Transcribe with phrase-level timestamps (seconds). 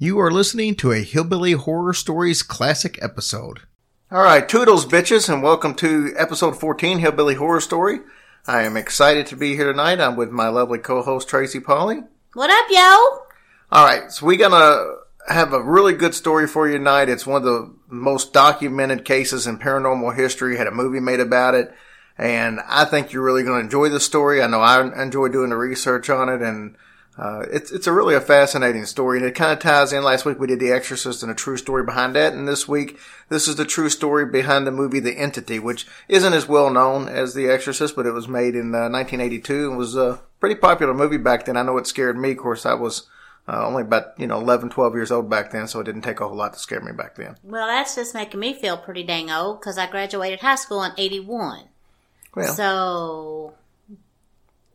[0.00, 3.62] You are listening to a Hillbilly Horror Stories classic episode.
[4.12, 7.98] All right, toodles, bitches, and welcome to episode 14, Hillbilly Horror Story.
[8.46, 9.98] I am excited to be here tonight.
[9.98, 12.04] I'm with my lovely co-host Tracy Polly.
[12.34, 12.78] What up, yo?
[13.72, 14.84] All right, so we're gonna
[15.26, 17.08] have a really good story for you tonight.
[17.08, 20.58] It's one of the most documented cases in paranormal history.
[20.58, 21.74] Had a movie made about it,
[22.16, 24.44] and I think you're really gonna enjoy the story.
[24.44, 26.76] I know I enjoy doing the research on it, and
[27.18, 30.04] uh, it's it's a really a fascinating story, and it kind of ties in.
[30.04, 32.96] Last week we did The Exorcist and a true story behind that, and this week
[33.28, 37.08] this is the true story behind the movie The Entity, which isn't as well known
[37.08, 40.94] as The Exorcist, but it was made in uh, 1982 and was a pretty popular
[40.94, 41.56] movie back then.
[41.56, 42.30] I know it scared me.
[42.30, 43.08] Of course, I was
[43.48, 46.20] uh, only about you know 11, 12 years old back then, so it didn't take
[46.20, 47.34] a whole lot to scare me back then.
[47.42, 50.92] Well, that's just making me feel pretty dang old because I graduated high school in
[50.96, 51.64] 81.
[52.36, 53.54] Well, So,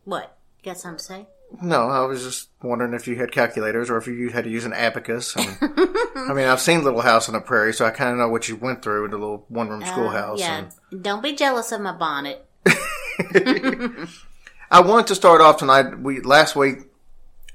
[0.04, 0.36] what?
[0.62, 1.26] You got something to say?
[1.62, 4.64] No, I was just wondering if you had calculators or if you had to use
[4.64, 5.34] an abacus.
[5.36, 8.28] And, I mean, I've seen Little House on the Prairie, so I kind of know
[8.28, 10.40] what you went through in the little one room Uh, schoolhouse.
[10.40, 10.64] yeah.
[10.90, 12.44] and- Don't be jealous of my bonnet.
[14.70, 15.98] I wanted to start off tonight.
[16.00, 16.78] We last week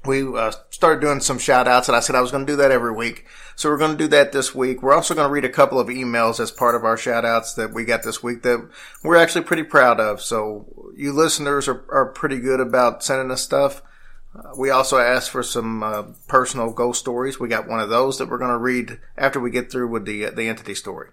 [0.06, 2.56] we uh, started doing some shout outs and I said I was going to do
[2.56, 3.26] that every week.
[3.56, 4.82] So we're going to do that this week.
[4.82, 7.52] We're also going to read a couple of emails as part of our shout outs
[7.54, 8.66] that we got this week that
[9.04, 10.22] we're actually pretty proud of.
[10.22, 13.82] So you listeners are, are pretty good about sending us stuff.
[14.34, 17.40] Uh, we also asked for some uh, personal ghost stories.
[17.40, 20.04] We got one of those that we're going to read after we get through with
[20.04, 21.10] the uh, the entity story.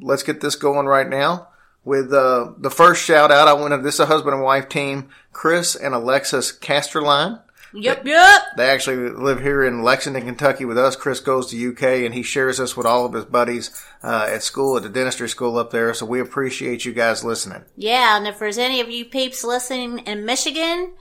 [0.00, 1.48] Let's get this going right now
[1.84, 3.48] with uh, the first shout out.
[3.48, 7.40] I want to, this is a husband and wife team, Chris and Alexis Casterline.
[7.72, 8.42] Yep, yep.
[8.56, 10.96] They actually live here in Lexington, Kentucky with us.
[10.96, 13.70] Chris goes to UK and he shares us with all of his buddies
[14.02, 15.92] uh, at school, at the dentistry school up there.
[15.92, 17.64] So we appreciate you guys listening.
[17.76, 20.94] Yeah, and if there's any of you peeps listening in Michigan,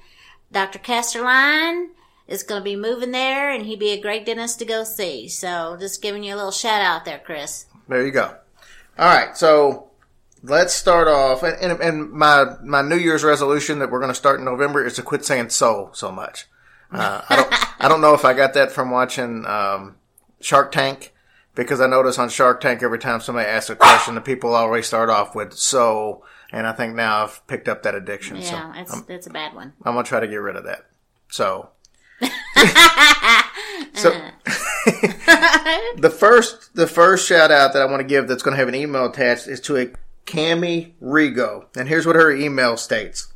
[0.51, 0.79] Dr.
[0.79, 1.89] Casterline
[2.27, 5.27] is going to be moving there and he'd be a great dentist to go see.
[5.27, 7.65] So just giving you a little shout out there, Chris.
[7.87, 8.35] There you go.
[8.97, 9.89] All right, so
[10.41, 11.43] let's start off.
[11.43, 14.85] And, and, and my my New Year's resolution that we're going to start in November
[14.85, 16.45] is to quit saying "so" so much.
[16.91, 17.49] Uh, I don't
[17.83, 19.97] I don't know if I got that from watching um,
[20.39, 21.13] Shark Tank
[21.55, 24.87] because I notice on Shark Tank every time somebody asks a question, the people always
[24.87, 26.23] start off with "so,"
[26.55, 28.41] and I think now I've picked up that addiction.
[28.41, 29.73] so Yeah, it's, it's a bad one.
[29.83, 30.85] I'm gonna try to get rid of that.
[31.27, 31.69] So.
[33.93, 34.31] so uh-huh.
[35.97, 38.69] the first the first shout out that I want to give that's going to have
[38.69, 39.91] an email attached is to a
[40.25, 43.33] Cami Rigo, and here's what her email states: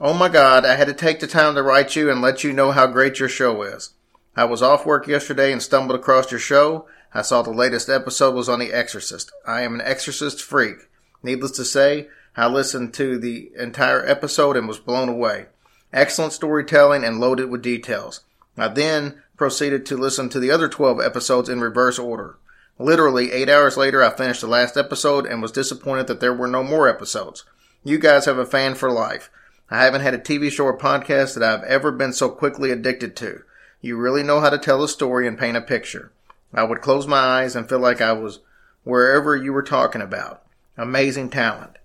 [0.00, 2.52] Oh my God, I had to take the time to write you and let you
[2.52, 3.94] know how great your show is.
[4.36, 6.86] I was off work yesterday and stumbled across your show.
[7.12, 9.32] I saw the latest episode was on The Exorcist.
[9.44, 10.88] I am an Exorcist freak.
[11.22, 15.46] Needless to say, I listened to the entire episode and was blown away.
[15.92, 18.20] Excellent storytelling and loaded with details.
[18.58, 22.36] I then proceeded to listen to the other 12 episodes in reverse order.
[22.78, 26.46] Literally, eight hours later, I finished the last episode and was disappointed that there were
[26.46, 27.44] no more episodes.
[27.82, 29.30] You guys have a fan for life.
[29.70, 33.16] I haven't had a TV show or podcast that I've ever been so quickly addicted
[33.16, 33.42] to.
[33.80, 36.12] You really know how to tell a story and paint a picture.
[36.52, 38.40] I would close my eyes and feel like I was
[38.84, 40.42] wherever you were talking about.
[40.76, 41.78] Amazing talent.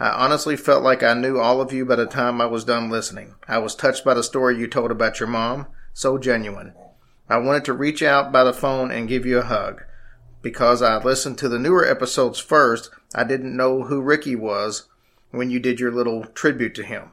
[0.00, 2.88] I honestly felt like I knew all of you by the time I was done
[2.88, 3.34] listening.
[3.48, 5.66] I was touched by the story you told about your mom.
[5.92, 6.72] So genuine.
[7.28, 9.82] I wanted to reach out by the phone and give you a hug.
[10.40, 14.88] Because I listened to the newer episodes first, I didn't know who Ricky was
[15.32, 17.10] when you did your little tribute to him.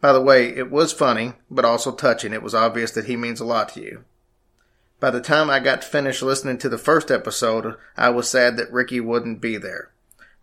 [0.00, 2.32] By the way, it was funny, but also touching.
[2.32, 4.04] It was obvious that he means a lot to you.
[4.98, 8.72] By the time I got finished listening to the first episode, I was sad that
[8.72, 9.92] Ricky wouldn't be there.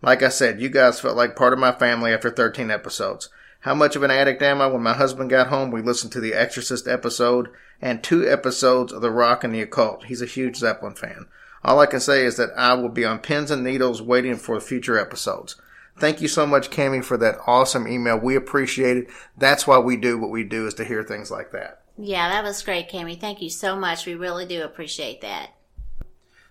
[0.04, 3.30] Like I said, you guys felt like part of my family after 13 episodes.
[3.60, 4.66] How much of an addict am I?
[4.66, 7.48] When my husband got home, we listened to the Exorcist episode
[7.80, 10.04] and two episodes of The Rock and the Occult.
[10.04, 11.24] He's a huge Zeppelin fan.
[11.64, 14.60] All I can say is that I will be on pins and needles waiting for
[14.60, 15.56] future episodes.
[15.98, 18.18] Thank you so much, Cami, for that awesome email.
[18.18, 19.06] We appreciate it.
[19.38, 21.80] That's why we do what we do is to hear things like that.
[21.96, 23.18] Yeah, that was great, Cami.
[23.18, 24.04] Thank you so much.
[24.04, 25.54] We really do appreciate that.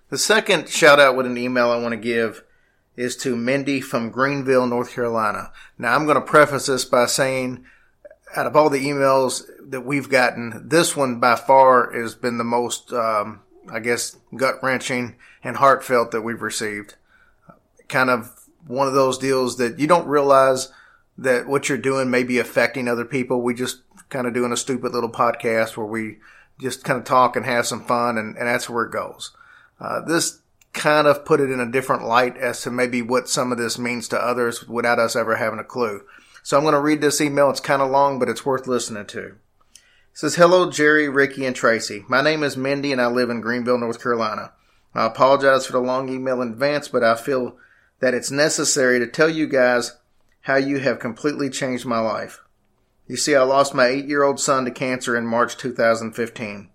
[0.10, 2.44] The second shout out with an email I want to give
[2.96, 5.52] is to Mindy from Greenville, North Carolina.
[5.78, 7.66] Now, I'm going to preface this by saying,
[8.36, 12.44] out of all the emails that we've gotten, this one by far has been the
[12.44, 13.42] most, um,
[13.72, 16.96] I guess, gut wrenching and heartfelt that we've received.
[17.88, 18.32] Kind of
[18.66, 20.72] one of those deals that you don't realize
[21.18, 23.42] that what you're doing may be affecting other people.
[23.42, 26.18] We just kind of doing a stupid little podcast where we
[26.60, 29.32] just kind of talk and have some fun, and, and that's where it goes.
[29.80, 30.40] Uh, this
[30.74, 33.78] kind of put it in a different light as to maybe what some of this
[33.78, 36.04] means to others without us ever having a clue.
[36.42, 37.50] So I'm going to read this email.
[37.50, 39.36] It's kind of long, but it's worth listening to.
[40.14, 42.04] says, Hello, Jerry, Ricky, and Tracy.
[42.10, 44.52] My name is Mindy, and I live in Greenville, North Carolina.
[44.94, 47.58] I apologize for the long email in advance, but I feel
[48.00, 49.98] that it's necessary to tell you guys
[50.42, 52.42] how you have completely changed my life.
[53.08, 56.70] You see, I lost my eight year old son to cancer in March 2015.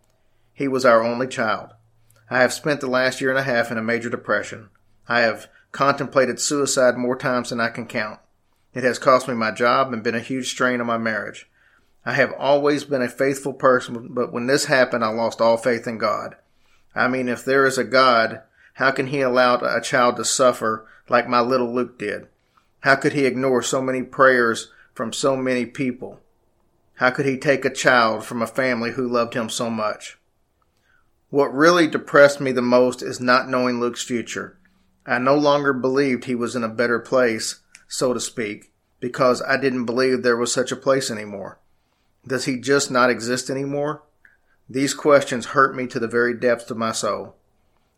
[0.52, 1.70] He was our only child.
[2.30, 4.68] I have spent the last year and a half in a major depression.
[5.08, 8.20] I have contemplated suicide more times than I can count.
[8.74, 11.48] It has cost me my job and been a huge strain on my marriage.
[12.04, 15.86] I have always been a faithful person, but when this happened, I lost all faith
[15.86, 16.36] in God.
[16.94, 18.42] I mean, if there is a God,
[18.74, 22.28] how can He allow a child to suffer like my little Luke did?
[22.80, 26.20] How could He ignore so many prayers from so many people?
[26.94, 30.17] How could He take a child from a family who loved Him so much?
[31.30, 34.58] What really depressed me the most is not knowing Luke's future.
[35.04, 39.58] I no longer believed he was in a better place, so to speak, because I
[39.58, 41.58] didn't believe there was such a place anymore.
[42.26, 44.02] Does he just not exist anymore?
[44.70, 47.36] These questions hurt me to the very depths of my soul.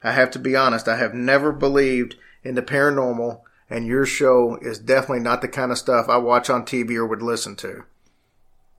[0.02, 4.56] I have to be honest, I have never believed in the paranormal, and your show
[4.60, 7.84] is definitely not the kind of stuff I watch on TV or would listen to.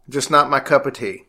[0.10, 1.28] Just not my cup of tea.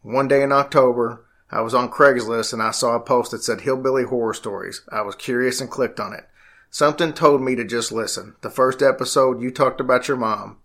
[0.00, 3.60] One day in October, I was on Craigslist and I saw a post that said
[3.60, 4.82] Hillbilly Horror Stories.
[4.90, 6.28] I was curious and clicked on it.
[6.70, 8.34] Something told me to just listen.
[8.40, 10.58] The first episode, you talked about your mom.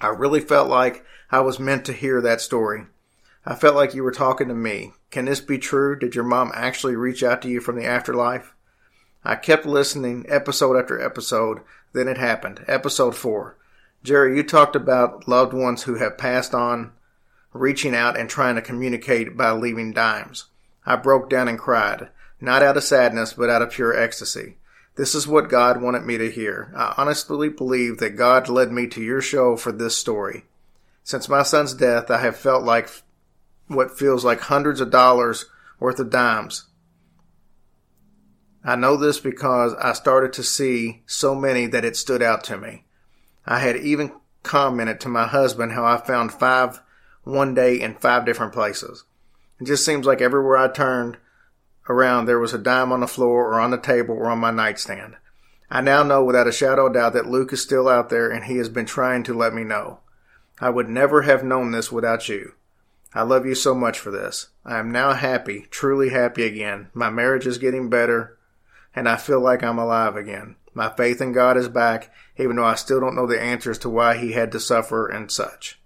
[0.00, 2.86] I really felt like I was meant to hear that story.
[3.44, 4.92] I felt like you were talking to me.
[5.10, 5.98] Can this be true?
[5.98, 8.54] Did your mom actually reach out to you from the afterlife?
[9.24, 11.60] I kept listening episode after episode.
[11.92, 12.64] Then it happened.
[12.68, 13.56] Episode 4.
[14.02, 16.92] Jerry, you talked about loved ones who have passed on,
[17.56, 20.46] reaching out and trying to communicate by leaving dimes.
[20.84, 22.08] I broke down and cried,
[22.40, 24.56] not out of sadness, but out of pure ecstasy.
[24.96, 26.72] This is what God wanted me to hear.
[26.74, 30.44] I honestly believe that God led me to your show for this story.
[31.02, 32.88] Since my son's death, I have felt like
[33.68, 35.46] what feels like hundreds of dollars
[35.78, 36.64] worth of dimes.
[38.64, 42.56] I know this because I started to see so many that it stood out to
[42.56, 42.84] me.
[43.44, 44.12] I had even
[44.42, 46.80] commented to my husband how I found five
[47.26, 49.04] one day in five different places.
[49.60, 51.16] It just seems like everywhere I turned
[51.88, 54.52] around there was a dime on the floor or on the table or on my
[54.52, 55.16] nightstand.
[55.68, 58.44] I now know without a shadow of doubt that Luke is still out there and
[58.44, 59.98] he has been trying to let me know.
[60.60, 62.54] I would never have known this without you.
[63.12, 64.48] I love you so much for this.
[64.64, 66.90] I am now happy, truly happy again.
[66.94, 68.38] My marriage is getting better,
[68.94, 70.54] and I feel like I'm alive again.
[70.74, 73.88] My faith in God is back, even though I still don't know the answers to
[73.88, 75.80] why He had to suffer and such.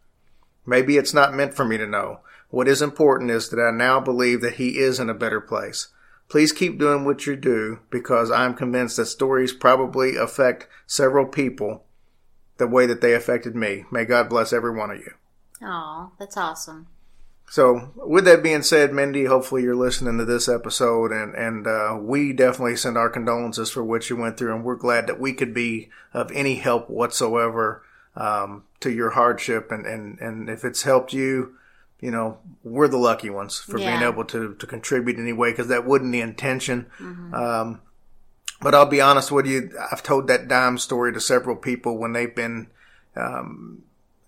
[0.66, 2.20] Maybe it's not meant for me to know.
[2.50, 5.88] What is important is that I now believe that He is in a better place.
[6.28, 11.84] Please keep doing what you do because I'm convinced that stories probably affect several people
[12.58, 13.84] the way that they affected me.
[13.90, 15.12] May God bless every one of you.
[15.62, 16.86] Oh, that's awesome.
[17.50, 21.98] So, with that being said, Mindy, hopefully you're listening to this episode, and and uh,
[22.00, 25.32] we definitely send our condolences for what you went through, and we're glad that we
[25.32, 27.82] could be of any help whatsoever
[28.20, 31.54] um, to your hardship, and and and if it's helped you,
[32.00, 33.86] you know, we're the lucky ones for Yeah.
[33.98, 36.86] being able to to contribute in any way, because that wasn't the intention.
[37.32, 37.80] Um,
[38.62, 42.12] but I'll be honest with you, I've told that dime story to several people when
[42.12, 42.66] they've been
[43.16, 43.82] um,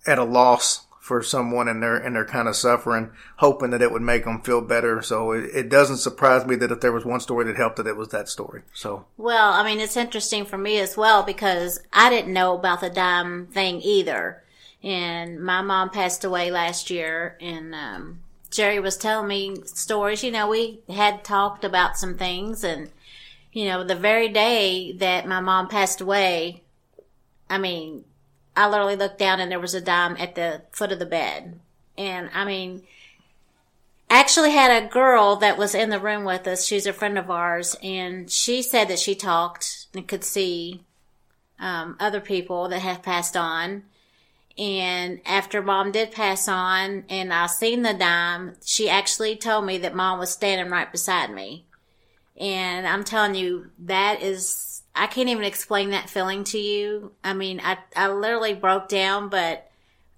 [0.07, 3.91] at a loss for someone and they're and they're kind of suffering, hoping that it
[3.91, 5.03] would make them feel better.
[5.03, 7.89] So it, it doesn't surprise me that if there was one story that helped, that
[7.89, 8.63] it was that story.
[8.73, 12.81] So Well, I mean, it's interesting for me as well because I didn't know about
[12.81, 14.45] the dime thing either.
[14.81, 20.23] And my mom passed away last year, and um, Jerry was telling me stories.
[20.23, 22.91] You know, we had talked about some things, and,
[23.53, 26.63] you know, the very day that my mom passed away,
[27.51, 28.05] I mean,
[28.57, 31.59] I literally looked down and there was a dime at the foot of the bed.
[31.97, 32.83] And I mean,
[34.13, 36.67] actually had a girl that was in the room with us.
[36.67, 40.85] She's a friend of ours, and she said that she talked and could see
[41.59, 43.85] um, other people that have passed on.
[44.59, 49.79] And after mom did pass on, and I seen the dime, she actually told me
[49.79, 51.65] that mom was standing right beside me.
[52.37, 57.13] And I'm telling you, that is, I can't even explain that feeling to you.
[57.25, 59.71] I mean, I, I literally broke down, but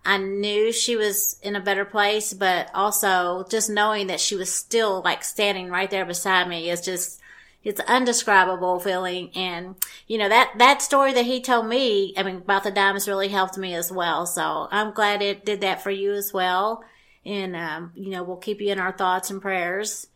[0.05, 4.53] I knew she was in a better place, but also just knowing that she was
[4.53, 7.21] still like standing right there beside me is just,
[7.63, 9.31] it's undescribable feeling.
[9.35, 9.77] And,
[10.07, 13.29] you know, that, that story that he told me, I mean, about the diamonds really
[13.29, 14.27] helped me as well.
[14.27, 16.85] So I'm glad it did that for you as well.
[17.25, 20.09] And, um, you know, we'll keep you in our thoughts and prayers.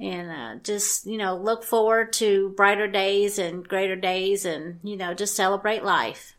[0.00, 4.96] And, uh, just, you know, look forward to brighter days and greater days and, you
[4.96, 6.34] know, just celebrate life.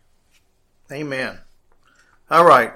[0.92, 1.40] Amen.
[2.30, 2.74] All right.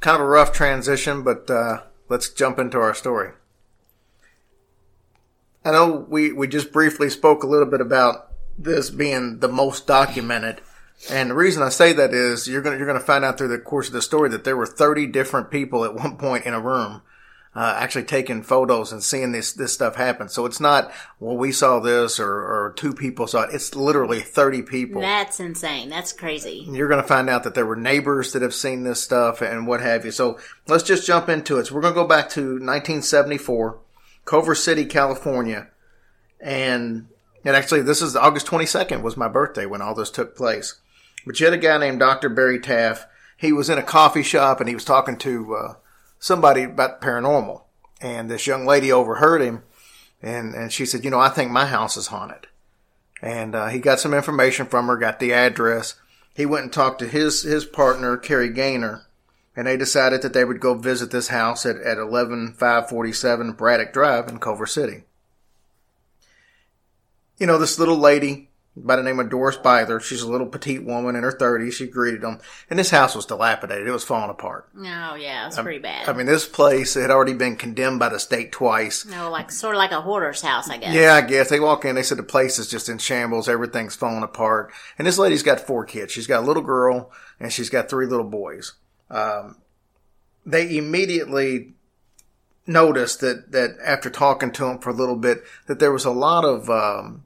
[0.00, 3.30] Kind of a rough transition, but uh, let's jump into our story.
[5.64, 9.86] I know we, we just briefly spoke a little bit about this being the most
[9.86, 10.60] documented.
[11.10, 13.58] And the reason I say that is you're gonna you're gonna find out through the
[13.58, 16.60] course of the story that there were 30 different people at one point in a
[16.60, 17.02] room,
[17.56, 20.28] uh, actually taking photos and seeing this this stuff happen.
[20.28, 23.54] So it's not well we saw this or, or two people saw it.
[23.54, 25.00] It's literally 30 people.
[25.00, 25.88] That's insane.
[25.88, 26.66] That's crazy.
[26.68, 29.66] You're going to find out that there were neighbors that have seen this stuff and
[29.66, 30.10] what have you.
[30.10, 31.66] So let's just jump into it.
[31.66, 33.78] So we're going to go back to 1974,
[34.26, 35.68] Culver City, California,
[36.38, 37.08] and
[37.42, 40.78] and actually this is August 22nd was my birthday when all this took place.
[41.24, 42.28] But you had a guy named Dr.
[42.28, 43.06] Barry Taff.
[43.38, 45.74] He was in a coffee shop and he was talking to uh,
[46.18, 47.62] somebody about paranormal.
[48.00, 49.62] And this young lady overheard him
[50.22, 52.46] and, and she said, you know, I think my house is haunted.
[53.22, 55.94] And uh, he got some information from her, got the address.
[56.34, 59.06] He went and talked to his, his partner, Kerry Gaynor,
[59.54, 64.28] and they decided that they would go visit this house at, at 11547 Braddock Drive
[64.28, 65.04] in Culver City.
[67.38, 68.45] You know, this little lady,
[68.76, 70.00] by the name of Doris Bither.
[70.02, 71.72] She's a little petite woman in her 30s.
[71.72, 72.38] She greeted them.
[72.68, 73.86] And this house was dilapidated.
[73.88, 74.68] It was falling apart.
[74.76, 76.08] Oh yeah, it's pretty bad.
[76.08, 79.06] I mean, this place had already been condemned by the state twice.
[79.06, 80.94] no, like sort of like a hoarder's house, I guess.
[80.94, 81.48] Yeah, I guess.
[81.48, 83.48] They walk in, they said the place is just in shambles.
[83.48, 84.72] Everything's falling apart.
[84.98, 86.12] And this lady's got four kids.
[86.12, 88.74] She's got a little girl and she's got three little boys.
[89.10, 89.56] Um,
[90.44, 91.74] they immediately
[92.66, 96.10] noticed that, that after talking to them for a little bit, that there was a
[96.10, 97.22] lot of, um,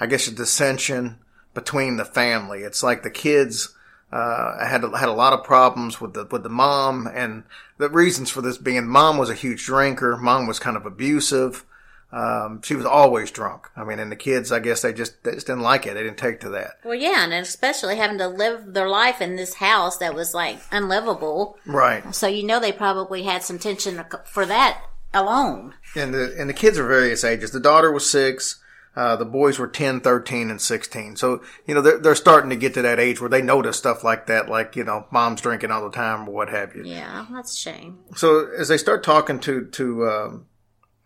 [0.00, 1.18] I guess, a dissension
[1.54, 2.60] between the family.
[2.60, 3.74] It's like the kids
[4.12, 7.44] uh, had had a lot of problems with the with the mom, and
[7.78, 10.16] the reasons for this being mom was a huge drinker.
[10.16, 11.64] Mom was kind of abusive.
[12.10, 13.68] Um, she was always drunk.
[13.76, 15.92] I mean, and the kids, I guess they just they just didn't like it.
[15.94, 16.78] They didn't take to that.
[16.84, 20.58] Well, yeah, and especially having to live their life in this house that was like
[20.72, 21.58] unlivable.
[21.66, 22.14] Right.
[22.14, 24.80] So you know they probably had some tension for that
[25.12, 25.74] alone.
[25.94, 27.50] And the and the kids are various ages.
[27.50, 28.62] The daughter was six.
[28.96, 31.16] Uh, the boys were 10, 13, and 16.
[31.16, 34.02] So, you know, they're, they're starting to get to that age where they notice stuff
[34.02, 36.82] like that, like, you know, mom's drinking all the time or what have you.
[36.84, 37.98] Yeah, that's a shame.
[38.16, 40.46] So as they start talking to, to, um,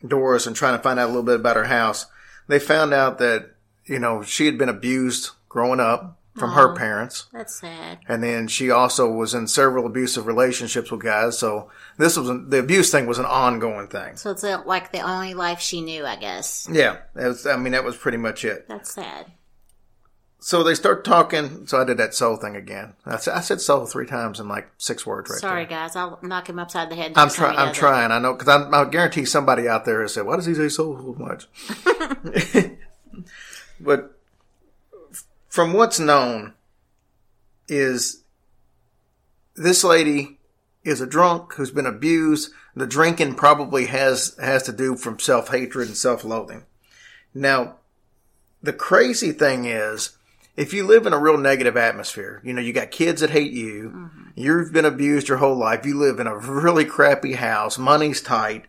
[0.06, 2.06] Doris and trying to find out a little bit about her house,
[2.48, 3.50] they found out that,
[3.84, 7.26] you know, she had been abused growing up from her parents.
[7.32, 7.98] That's sad.
[8.08, 11.38] And then she also was in several abusive relationships with guys.
[11.38, 14.16] So this was, the abuse thing was an ongoing thing.
[14.16, 16.68] So it's like the only life she knew, I guess.
[16.70, 16.98] Yeah.
[17.14, 18.66] Was, I mean, that was pretty much it.
[18.68, 19.26] That's sad.
[20.40, 21.68] So they start talking.
[21.68, 22.94] So I did that soul thing again.
[23.06, 25.78] I said, I said soul three times in like six words right Sorry, there.
[25.78, 25.94] guys.
[25.94, 27.12] I'll knock him upside the head.
[27.14, 27.56] I'm trying.
[27.56, 27.74] I'm it.
[27.74, 28.10] trying.
[28.10, 30.98] I know because I guarantee somebody out there has said, "Why does he say soul
[30.98, 31.46] so much?"
[33.80, 34.18] but
[35.52, 36.54] from what's known,
[37.68, 38.22] is
[39.54, 40.38] this lady
[40.82, 42.50] is a drunk who's been abused.
[42.74, 46.64] The drinking probably has has to do from self hatred and self loathing.
[47.34, 47.76] Now,
[48.62, 50.16] the crazy thing is,
[50.56, 53.52] if you live in a real negative atmosphere, you know, you got kids that hate
[53.52, 54.30] you, mm-hmm.
[54.34, 58.64] you've been abused your whole life, you live in a really crappy house, money's tight.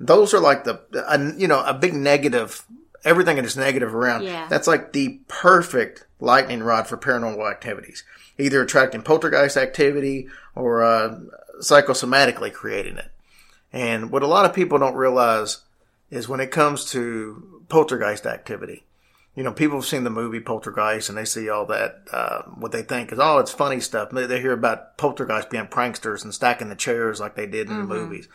[0.00, 2.64] Those are like the, a, you know, a big negative,
[3.04, 4.24] everything that is negative around.
[4.24, 4.46] Yeah.
[4.48, 8.04] That's like the perfect lightning rod for paranormal activities.
[8.38, 11.20] Either attracting poltergeist activity or, uh,
[11.60, 13.10] psychosomatically creating it.
[13.72, 15.62] And what a lot of people don't realize
[16.10, 18.84] is when it comes to poltergeist activity,
[19.34, 22.70] you know, people have seen the movie Poltergeist and they see all that, uh, what
[22.70, 24.10] they think is, oh, it's funny stuff.
[24.10, 27.78] They, they hear about poltergeist being pranksters and stacking the chairs like they did in
[27.78, 28.28] the movies.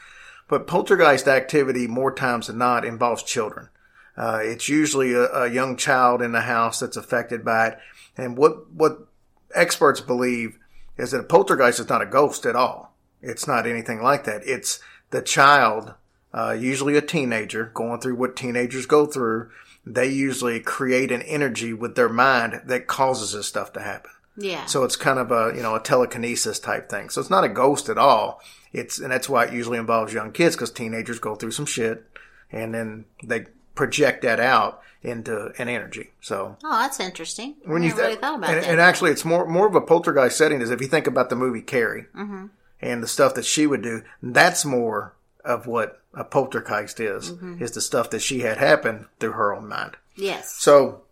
[0.50, 3.70] But poltergeist activity, more times than not, involves children.
[4.18, 7.80] Uh, it's usually a, a young child in the house that's affected by it.
[8.18, 9.08] And what, what
[9.56, 10.58] experts believe
[10.98, 12.96] is that a poltergeist is not a ghost at all.
[13.22, 14.42] It's not anything like that.
[14.46, 15.94] It's the child,
[16.34, 19.50] uh, usually a teenager, going through what teenagers go through.
[19.86, 24.12] They usually create an energy with their mind that causes this stuff to happen.
[24.38, 24.66] Yeah.
[24.66, 27.10] So it's kind of a, you know, a telekinesis type thing.
[27.10, 28.42] So it's not a ghost at all.
[28.72, 32.06] It's, and that's why it usually involves young kids because teenagers go through some shit
[32.52, 33.48] and then they
[33.80, 36.10] project that out into an energy.
[36.20, 37.56] So oh, that's interesting.
[37.64, 38.70] when I you never really thought about and, that.
[38.70, 41.38] and actually it's more more of a poltergeist setting is if you think about the
[41.38, 42.48] movie Carrie Mm-hmm.
[42.82, 45.14] and the stuff that she would do that's more
[45.46, 47.64] of what a poltergeist is Mm-hmm.
[47.64, 50.54] is the stuff that she had happen through her own mind yes.
[50.60, 51.04] so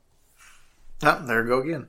[1.03, 1.87] ah, there we go again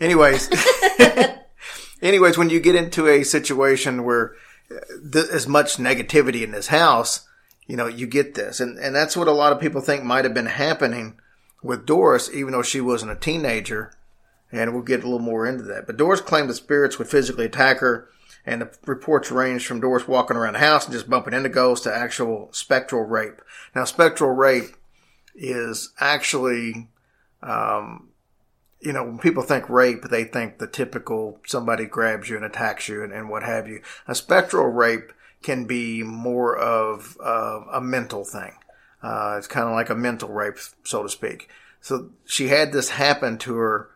[0.00, 0.50] anyways
[2.02, 4.34] anyways when you get into a situation where
[4.70, 4.74] uh,
[5.12, 7.26] th- as much negativity in this house
[7.68, 10.24] you know you get this and and that's what a lot of people think might
[10.24, 11.16] have been happening
[11.62, 13.92] with Doris even though she wasn't a teenager
[14.50, 15.86] and we'll get a little more into that.
[15.86, 18.08] But Doris claimed the spirits would physically attack her
[18.46, 21.84] And the reports range from Doris walking around the house and just bumping into ghosts
[21.84, 23.42] to actual spectral rape.
[23.74, 24.74] Now, spectral rape
[25.34, 26.88] is actually,
[27.42, 28.08] um,
[28.80, 32.88] you know, when people think rape, they think the typical somebody grabs you and attacks
[32.88, 33.82] you and, and what have you.
[34.06, 38.52] A spectral rape can be more of uh, a mental thing.
[39.02, 41.48] Uh, it's kind of like a mental rape, so to speak.
[41.80, 43.90] So she had this happen to her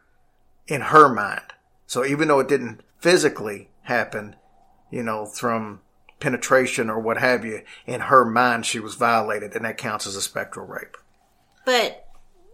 [0.68, 1.42] in her mind.
[1.86, 4.36] So even though it didn't physically happen,
[4.90, 5.80] you know, from
[6.20, 10.14] penetration or what have you, in her mind she was violated, and that counts as
[10.14, 10.96] a spectral rape.
[11.66, 12.06] But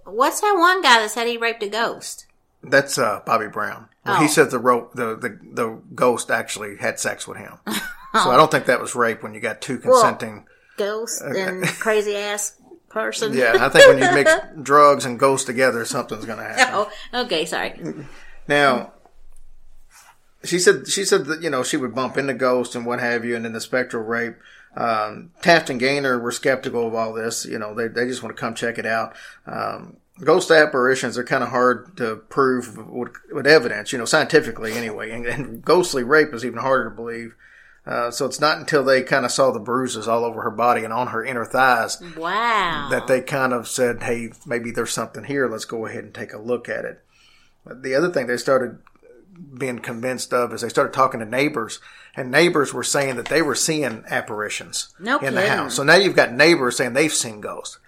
[0.05, 2.25] what's that one guy that said he raped a ghost?
[2.63, 3.89] That's uh, Bobby Brown.
[4.07, 4.23] Well, Oh.
[4.23, 7.59] He said the, ro- the the the ghost actually had sex with him.
[8.15, 10.47] So I don't think that was rape when you got two consenting.
[10.77, 12.57] Ghost and crazy ass
[12.89, 13.35] person.
[13.35, 16.89] yeah, I think when you mix drugs and ghosts together, something's going to happen.
[17.13, 17.79] Oh, okay, sorry.
[18.47, 18.93] Now,
[20.45, 23.25] she said she said that you know she would bump into ghosts and what have
[23.25, 24.37] you, and then the spectral rape.
[24.77, 27.45] Um, Taff and Gaynor were skeptical of all this.
[27.45, 29.15] You know, they they just want to come check it out.
[29.47, 33.93] Um, ghost apparitions are kind of hard to prove with, with evidence.
[33.93, 37.35] You know, scientifically anyway, and, and ghostly rape is even harder to believe.
[37.89, 40.85] Uh, so it's not until they kind of saw the bruises all over her body
[40.85, 42.89] and on her inner thighs Wow.
[42.91, 45.49] that they kind of said, "Hey, maybe there's something here.
[45.49, 47.03] Let's go ahead and take a look at it."
[47.65, 48.79] But the other thing they started
[49.57, 51.81] being convinced of is they started talking to neighbors,
[52.15, 55.75] and neighbors were saying that they were seeing apparitions No in the house.
[55.75, 57.79] So now you've got neighbors saying they've seen ghosts.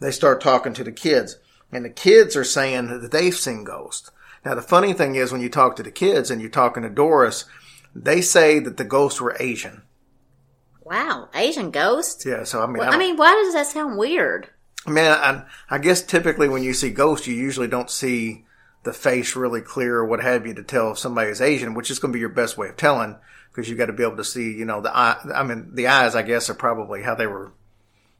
[0.00, 1.36] They start talking to the kids,
[1.70, 4.10] and the kids are saying that they've seen ghosts.
[4.44, 6.90] Now the funny thing is when you talk to the kids and you're talking to
[6.90, 7.44] Doris,
[7.94, 9.82] they say that the ghosts were Asian.
[10.82, 11.28] wow.
[11.34, 12.24] Asian ghosts.
[12.26, 14.48] Yeah, so I mean, Well, I, I mean, why does that sound weird?
[14.86, 18.44] I mean, I, I guess typically when you see ghosts, you usually don't see
[18.82, 21.90] the face really clear or what have you to tell if somebody is Asian, which
[21.90, 23.16] is going to be your best way of telling
[23.50, 25.16] because you got to be able to see, you know, the eye.
[25.34, 27.52] I mean, the eyes, I guess, are probably how they were,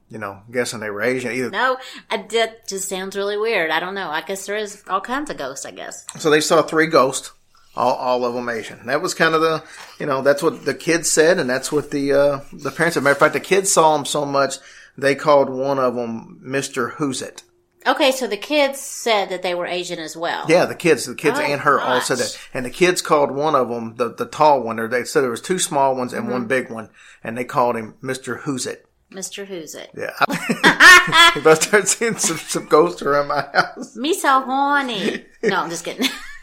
[0.08, 1.32] you know, guessing they were Asian.
[1.32, 1.76] Either No,
[2.08, 3.70] that just sounds really weird.
[3.70, 4.08] I don't know.
[4.08, 6.06] I guess there is all kinds of ghosts, I guess.
[6.18, 7.32] so they saw three ghosts,
[7.76, 8.86] all, all of them Asian.
[8.86, 9.62] That was kind of the,
[9.98, 13.02] you know, that's what the kids said, and that's what the uh, the parents said.
[13.02, 14.56] Matter of fact, the kids saw them so much
[14.96, 17.42] they called one of them Mister Who's It.
[17.86, 20.46] Okay, so the kids said that they were Asian as well.
[20.48, 22.32] Yeah, the kids, the kids Oh, and her all said gosh.
[22.32, 22.38] that.
[22.54, 25.30] And the kids called one of them, the, the tall one, or they said there
[25.30, 26.32] was two small ones and Mm-hmm.
[26.32, 26.88] one big one,
[27.22, 28.40] and they called him Mr.
[28.40, 28.86] Who's It.
[29.12, 29.44] Mr.
[29.46, 29.90] Who's it?
[29.94, 30.12] Yeah.
[30.28, 33.94] if I start seeing some, some ghosts around my house.
[33.96, 35.24] Me so horny.
[35.42, 36.08] No, I'm just kidding.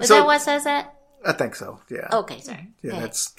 [0.00, 0.94] Is So- that what says that?
[1.24, 2.08] I think so, yeah.
[2.12, 2.68] Okay, sorry.
[2.82, 3.00] yeah, Okay.
[3.00, 3.34] that's,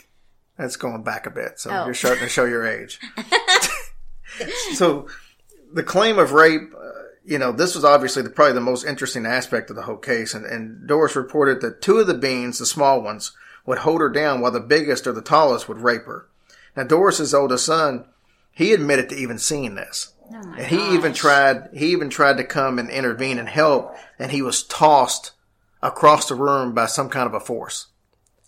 [0.57, 1.59] that's going back a bit.
[1.59, 1.85] So Oh.
[1.85, 2.99] you're starting to show your age.
[4.73, 5.07] so
[5.73, 6.89] the claim of rape, uh,
[7.25, 10.33] you know, this was obviously the, probably the most interesting aspect of the whole case.
[10.33, 13.31] And, and Doris reported that two of the beans, the small ones,
[13.65, 16.27] would hold her down while the biggest or the tallest would rape her.
[16.75, 18.05] Now, Doris's oldest son,
[18.51, 20.13] he admitted to even seeing this.
[20.31, 24.31] Oh And he even tried, he even tried to come and intervene and help, and
[24.31, 25.31] he was tossed
[25.81, 27.87] across the room by some kind of a force.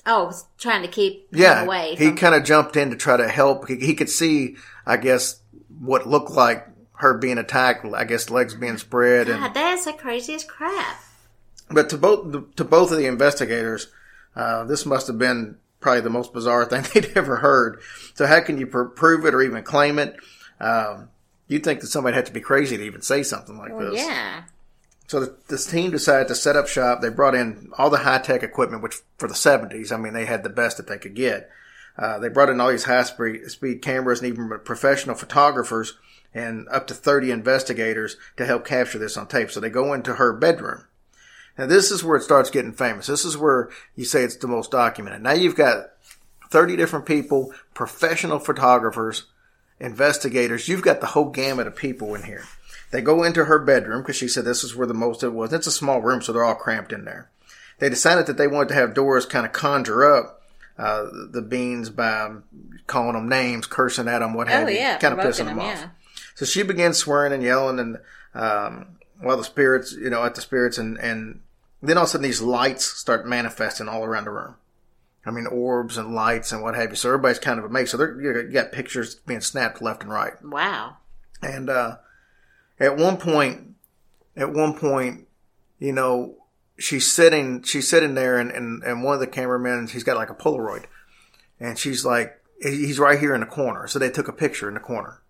[0.05, 1.95] Oh, was trying to keep him Yeah, away.
[1.95, 3.67] he kind of jumped in to try to help.
[3.67, 5.39] He, he could see, I guess,
[5.79, 7.85] what looked like her being attacked.
[7.85, 10.97] I guess legs being spread, and God, that's the craziest crap.
[11.69, 13.87] but to both to both of the investigators,
[14.35, 17.79] uh, this must have been probably the most bizarre thing they'd ever heard.
[18.15, 20.15] So how can you pr- prove it or even claim it?
[20.59, 21.09] Um,
[21.47, 24.01] you'd think that somebody had to be crazy to even say something like Well, this.
[24.01, 24.43] yeah.
[25.09, 27.01] So the, this team decided to set up shop.
[27.01, 30.25] They brought in all the high tech equipment, which for the 70s, I mean, they
[30.25, 31.49] had the best that they could get.
[31.97, 35.97] Uh, they brought in all these high speed, speed cameras and even professional photographers
[36.31, 39.49] and up to 30 investigators to help capture this on tape.
[39.49, 40.85] So they go into her bedroom.
[41.57, 43.07] Now this is where it starts getting famous.
[43.07, 45.23] This is where you say it's the most documented.
[45.23, 45.87] Now you've got
[46.51, 49.25] 30 different people, professional photographers,
[49.79, 50.67] investigators.
[50.67, 52.43] You've got the whole gamut of people in here.
[52.91, 55.35] They go into her bedroom because she said this is where the most of it
[55.35, 55.53] was.
[55.53, 57.29] It's a small room, so they're all cramped in there.
[57.79, 60.41] They decided that they wanted to have Doris kind of conjure up
[60.77, 62.29] uh, the beans by
[62.87, 64.97] calling them names, cursing at them, what have Oh, you, yeah.
[64.97, 65.65] kind of pissing them, off.
[65.65, 65.89] yeah.
[66.35, 67.97] So she began swearing and yelling and
[68.33, 71.41] um, while the spirits, you know, at the spirits and and
[71.81, 74.55] then all of a sudden these lights start manifesting all around the room.
[75.25, 76.95] I mean, orbs and lights and what have you.
[76.95, 77.91] So everybody's kind of amazed.
[77.91, 80.33] So they're, you got pictures being snapped left and right.
[80.43, 80.97] Wow.
[81.41, 81.97] And uh,
[82.79, 83.75] at one point,
[84.35, 85.27] at one point,
[85.79, 86.35] you know,
[86.77, 90.29] she's sitting, she's sitting there, and, and, and one of the cameramen, he's got like
[90.29, 90.85] a Polaroid,
[91.59, 93.87] and she's like, he's right here in the corner.
[93.87, 95.21] So they took a picture in the corner.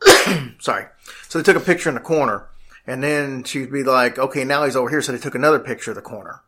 [0.60, 0.86] Sorry.
[1.28, 2.48] So they took a picture in the corner,
[2.86, 5.02] and then she'd be like, okay, now he's over here.
[5.02, 6.42] So they took another picture of the corner.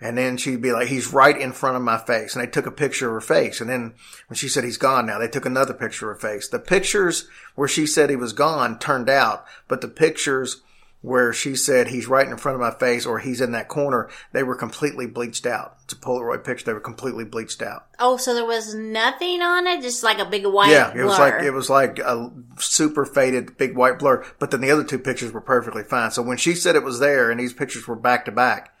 [0.00, 2.34] And then she'd be like, he's right in front of my face.
[2.34, 3.60] And they took a picture of her face.
[3.60, 3.94] And then
[4.28, 6.48] when she said he's gone now, they took another picture of her face.
[6.48, 10.62] The pictures where she said he was gone turned out, but the pictures
[11.02, 14.08] where she said he's right in front of my face or he's in that corner,
[14.32, 15.76] they were completely bleached out.
[15.84, 16.66] It's a Polaroid picture.
[16.66, 17.86] They were completely bleached out.
[17.98, 21.06] Oh, so there was nothing on it, just like a big white yeah, it blur.
[21.06, 24.26] was like it was like a super faded big white blur.
[24.38, 26.10] But then the other two pictures were perfectly fine.
[26.10, 28.74] So when she said it was there, and these pictures were back to back,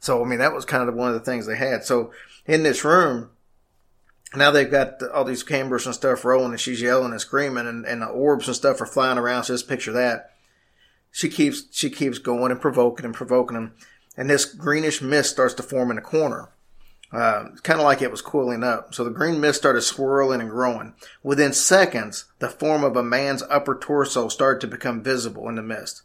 [0.00, 1.84] so I mean that was kind of one of the things they had.
[1.84, 2.12] So
[2.46, 3.30] in this room,
[4.34, 7.84] now they've got all these cameras and stuff rolling, and she's yelling and screaming, and,
[7.84, 9.44] and the orbs and stuff are flying around.
[9.44, 10.32] So just picture that.
[11.10, 13.74] She keeps she keeps going and provoking and provoking them,
[14.16, 16.50] and this greenish mist starts to form in the corner.
[17.12, 18.94] Uh, kind of like it was cooling up.
[18.94, 20.94] So the green mist started swirling and growing.
[21.24, 25.62] Within seconds, the form of a man's upper torso started to become visible in the
[25.62, 26.02] mist.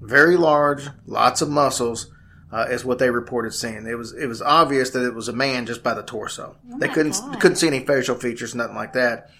[0.00, 2.10] Very large, lots of muscles,
[2.54, 3.84] uh, is what they reported seeing.
[3.86, 6.56] It was it was obvious that it was a man just by the torso.
[6.78, 7.40] they couldn't God.
[7.40, 9.30] couldn't see any facial features, nothing like that.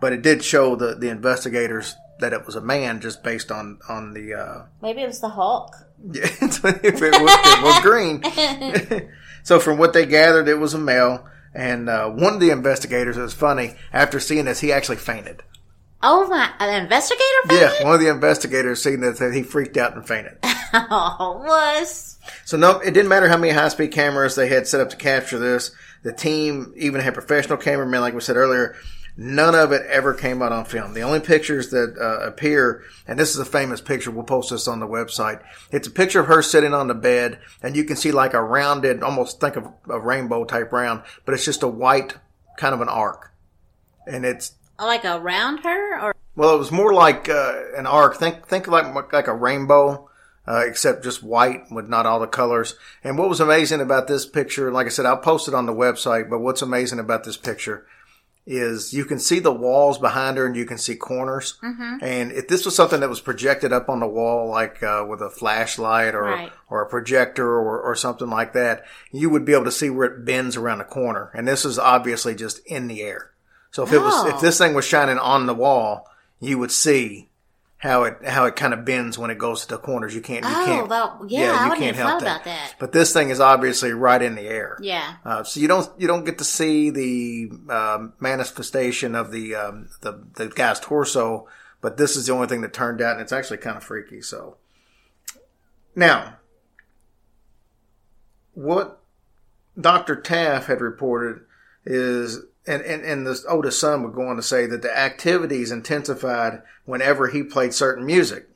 [0.00, 3.78] But it did show the the investigators that it was a man just based on
[3.88, 5.72] on the uh, Maybe it was the Hulk.
[6.12, 9.08] yeah, if it was, it was green.
[9.44, 11.26] so from what they gathered, it was a male.
[11.54, 15.44] And uh, one of the investigators, it was funny, after seeing this, he actually fainted.
[16.06, 16.50] Oh my!
[16.60, 17.24] An investigator?
[17.50, 20.38] Yeah, one of the investigators seen that, he freaked out and fainted.
[20.76, 24.80] Oh, was So no, it didn't matter how many high speed cameras they had set
[24.80, 25.70] up to capture this.
[26.02, 28.74] The team even had professional cameramen, like we said earlier.
[29.16, 30.92] None of it ever came out on film.
[30.92, 34.66] The only pictures that uh, appear, and this is a famous picture, we'll post this
[34.66, 35.40] on the website.
[35.70, 38.42] It's a picture of her sitting on the bed, and you can see like a
[38.42, 42.16] rounded, almost think of a rainbow type round, but it's just a white
[42.56, 43.32] kind of an arc,
[44.08, 48.16] and it's like around her, or well, it was more like uh, an arc.
[48.16, 50.08] Think think like like a rainbow,
[50.46, 52.74] uh, except just white with not all the colors.
[53.02, 55.72] And what was amazing about this picture, like I said, I'll post it on the
[55.72, 56.28] website.
[56.28, 57.86] But what's amazing about this picture
[58.46, 61.58] is you can see the walls behind her and you can see corners.
[62.02, 65.22] And if this was something that was projected up on the wall, like uh, with
[65.22, 66.52] a flashlight or Right.
[66.68, 70.08] or a projector or, or something like that, you would be able to see where
[70.08, 71.30] it bends around the corner.
[71.32, 73.30] And this is obviously just in the air.
[73.74, 74.28] So if it was Oh.
[74.28, 76.08] if this thing was shining on the wall,
[76.38, 77.28] you would see
[77.78, 80.14] how it how it kind of bends when it goes to the corners.
[80.14, 82.22] You can't you oh, can't well, yeah, I wouldn't have thought that.
[82.22, 82.76] about that.
[82.78, 84.78] But this thing is obviously right in the air.
[84.80, 89.56] Yeah, Uh, so you don't you don't get to see the um, manifestation of the,
[89.56, 91.48] um, the the guy's torso,
[91.80, 94.22] but this is the only thing that turned out, and it's actually kind of freaky.
[94.22, 94.56] So
[95.96, 96.36] now,
[98.54, 99.00] what
[99.78, 101.40] Doctor Taff had reported
[101.84, 105.70] is, and and and the oldest son would go on to say that the activities
[105.70, 108.48] intensified whenever he played certain music.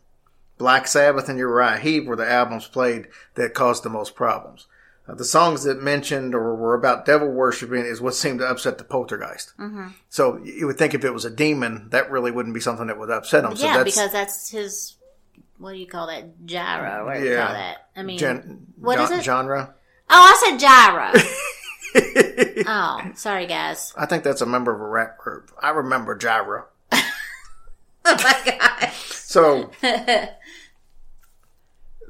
[0.57, 4.67] Black Sabbath and Uriah Heep were the albums played that caused the most problems.
[5.07, 8.77] Uh, the songs that mentioned or were about devil worshiping is what seemed to upset
[8.77, 9.53] the poltergeist.
[9.57, 9.89] Mm-hmm.
[10.11, 12.99] So you would think if it was a demon, that really wouldn't be something that
[12.99, 13.57] would upset him.
[13.57, 14.95] so yeah, that's because that's his.
[15.59, 16.45] What do you call that?
[16.45, 17.07] Gyro.
[17.07, 17.45] What do you Yeah.
[17.45, 17.77] call that?
[17.97, 19.23] I mean, gen- what gen- is it?
[19.25, 19.75] genre.
[20.11, 21.13] oh, I said gyro.
[22.67, 23.93] oh, sorry, guys.
[23.97, 25.51] I think that's a member of a rap group.
[25.63, 26.67] I remember Gyro.
[28.05, 28.93] Oh my god.
[28.95, 29.71] So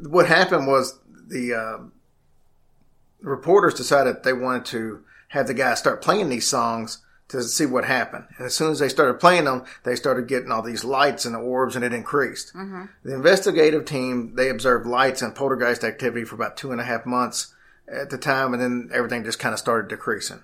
[0.03, 1.93] what happened was the um
[3.21, 7.85] reporters decided they wanted to have the guy start playing these songs to see what
[7.85, 8.25] happened.
[8.37, 11.35] And as soon as they started playing them, they started getting all these lights and
[11.35, 12.53] the orbs, and it increased.
[12.55, 17.05] The investigative team they observed lights and poltergeist activity for about two and a half
[17.05, 17.55] months
[17.90, 20.42] at the time, and then everything just kind of started decreasing.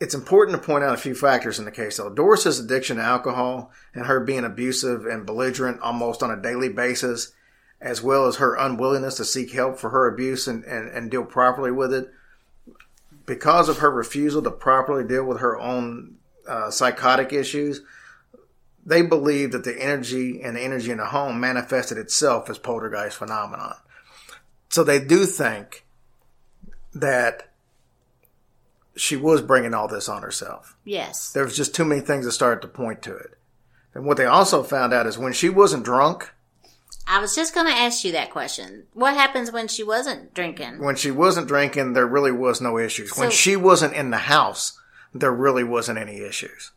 [0.00, 2.08] It's important to point out a few factors in the case, though.
[2.08, 7.32] Doris's addiction to alcohol and her being abusive and belligerent almost on a daily basis,
[7.80, 11.24] as well as her unwillingness to seek help for her abuse and, and, and deal
[11.24, 12.10] properly with it,
[13.26, 16.16] because of her refusal to properly deal with her own
[16.48, 17.82] uh, psychotic issues,
[18.84, 23.16] they believe that the energy and the energy in the home manifested itself as poltergeist
[23.16, 23.76] phenomenon.
[24.70, 25.84] So they do think
[26.94, 27.50] that
[28.96, 30.76] she was bringing all this on herself.
[30.84, 31.32] Yes.
[31.32, 33.38] There was just too many things that started to point to it.
[33.94, 36.32] And what they also found out is when she wasn't drunk,
[37.06, 38.84] I was just going to ask you that question.
[38.92, 40.80] What happens when she wasn't drinking?
[40.80, 43.16] when she wasn't drinking, there really was no issues.
[43.16, 44.78] when she wasn't in the house,
[45.12, 46.70] there really wasn't any issues.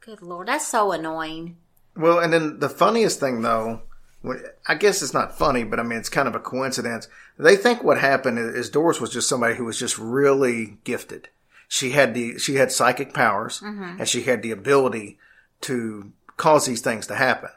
[0.00, 1.56] Good lord, that's so annoying.
[1.96, 3.82] Well, and then the funniest thing though,
[4.66, 7.08] I guess it's not funny, but I mean, it's kind of a coincidence.
[7.38, 11.28] They think what happened is, is Doris was just somebody who was just really gifted.
[11.68, 14.00] She had the, she had psychic powers mm-hmm.
[14.00, 15.18] and she had the ability
[15.62, 17.50] to cause these things to happen.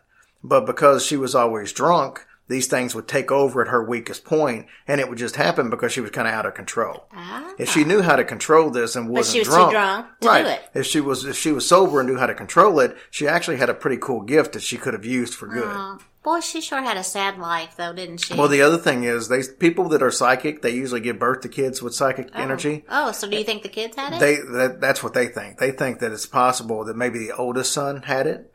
[0.43, 4.67] But because she was always drunk, these things would take over at her weakest point,
[4.87, 7.07] and it would just happen because she was kind of out of control.
[7.13, 7.53] Ah.
[7.57, 10.27] If she knew how to control this and wasn't she was too drunk, drunk to
[10.27, 10.43] right?
[10.43, 10.61] do it.
[10.73, 13.57] If she was if she was sober and knew how to control it, she actually
[13.57, 15.63] had a pretty cool gift that she could have used for good.
[15.65, 18.33] Oh, boy, she sure had a sad life, though, didn't she?
[18.33, 21.49] Well, the other thing is, they people that are psychic, they usually give birth to
[21.49, 22.85] kids with psychic energy.
[22.89, 24.19] Oh, so do you think the kids had it?
[24.19, 25.57] They that, that's what they think.
[25.57, 28.53] They think that it's possible that maybe the oldest son had it,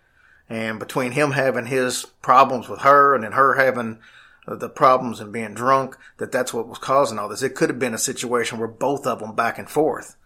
[0.49, 3.99] and between him having his problems with her and then her having
[4.47, 7.43] the problems and being drunk, that that's what was causing all this.
[7.43, 10.17] It could have been a situation where both of them back and forth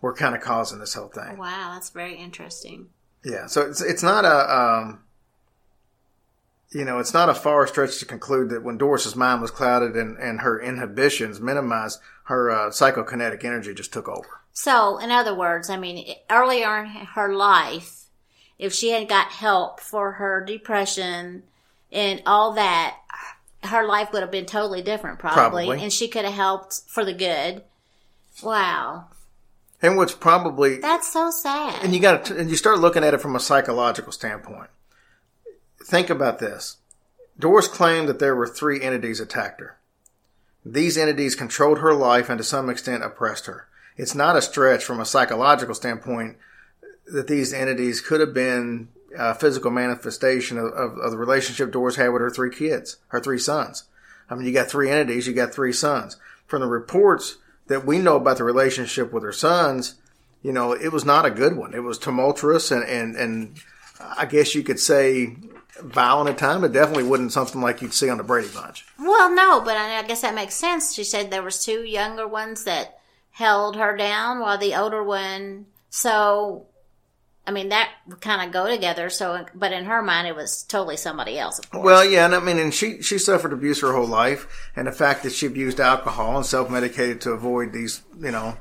[0.00, 1.38] were kind of causing this whole thing.
[1.38, 2.88] wow, that's very interesting.
[3.24, 5.00] Yeah, so it's it's not a um,
[6.70, 9.96] you know it's not a far stretch to conclude that when Doris's mind was clouded
[9.96, 14.40] and, and her inhibitions minimized, her uh, psychokinetic energy just took over.
[14.52, 18.01] So, in other words, I mean, earlier in her life,
[18.58, 21.42] if she had got help for her depression
[21.90, 22.96] and all that,
[23.64, 25.82] her life would have been totally different, probably, Probably.
[25.82, 27.62] and she could have helped for the good.
[28.42, 29.06] Wow,
[29.82, 31.84] And what's probably that's so sad.
[31.84, 34.70] and you got to and you start looking at it from a psychological standpoint.
[35.84, 36.78] Think about this.
[37.38, 39.76] Doris claimed that there were three entities attacked her.
[40.64, 43.66] These entities controlled her life and to some extent oppressed her.
[43.96, 46.36] It's not a stretch from a psychological standpoint
[47.12, 51.96] that these entities could have been a physical manifestation of, of, of the relationship Doris
[51.96, 53.84] had with her three kids, her three sons.
[54.30, 56.16] I mean, you got three entities, you got three sons.
[56.46, 59.96] From the reports that we know about the relationship with her sons,
[60.42, 61.74] you know, it was not a good one.
[61.74, 63.56] It was tumultuous and, and, and
[64.00, 65.36] I guess you could say
[65.80, 66.64] violent at times.
[66.64, 68.84] It definitely wasn't something like you'd see on the Brady Bunch.
[68.98, 70.94] well, no, but I, I guess that makes sense.
[70.94, 72.98] She said there was two younger ones that
[73.32, 75.66] held her down, while the older one.
[75.90, 76.66] So,
[77.44, 79.10] I mean, that kind of go together.
[79.10, 81.58] So, but in her mind, it was totally somebody else.
[81.58, 81.84] Of course.
[81.84, 84.92] Well, yeah, and I mean, and she she suffered abuse her whole life, and the
[84.92, 88.58] fact that she abused alcohol and self medicated to avoid these, you know,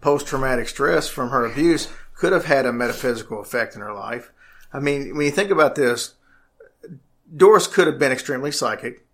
[0.00, 4.32] post traumatic stress from her abuse could have had a metaphysical effect in her life.
[4.72, 6.14] I mean, when you think about this,
[7.34, 9.06] Doris could have been extremely psychic.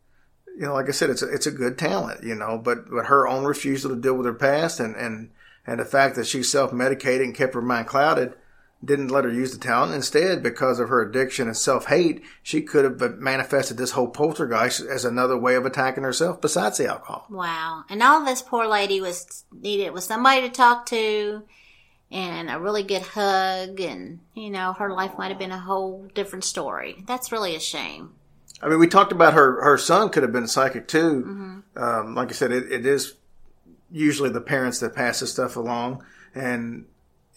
[0.57, 3.07] You know, like I said, it's a, it's a good talent, you know, but but
[3.07, 5.31] her own refusal to deal with her past and and
[5.67, 8.35] and the fact that she self medicated and kept her mind clouded
[8.85, 9.95] didn't let her use the talent.
[9.95, 14.81] Instead, because of her addiction and self hate, she could have manifested this whole poltergeist
[14.83, 17.27] as another way of attacking herself besides the alcohol.
[17.29, 17.85] Wow.
[17.89, 21.43] And all this poor lady was needed was somebody to talk to
[22.11, 26.09] and a really good hug and you know, her life might have been a whole
[26.15, 27.03] different story.
[27.07, 28.15] That's really a shame.
[28.63, 31.63] I mean, we talked about her, her son could have been psychic too.
[31.77, 33.15] Um, like I said, it, it is
[33.91, 36.05] usually the parents that pass this stuff along.
[36.35, 36.87] And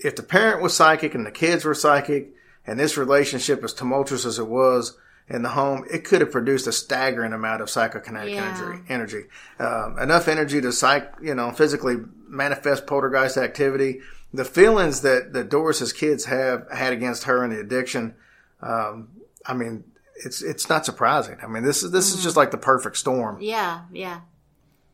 [0.03, 2.33] if the parent was psychic and the kids were psychic
[2.65, 6.67] and this relationship as tumultuous as it was in the home, it could have produced
[6.67, 8.55] a staggering amount of psychokinetic Yeah.
[8.55, 9.23] energy, energy,
[9.59, 14.01] um, enough energy to psych, you know, physically manifest poltergeist activity.
[14.33, 18.15] The feelings that, that Doris's kids have had against her and the addiction,
[18.61, 19.09] um,
[19.45, 19.83] I mean,
[20.23, 21.37] it's, it's not surprising.
[21.43, 23.37] I mean, this is, this is just like the perfect storm.
[23.41, 24.21] Yeah, yeah.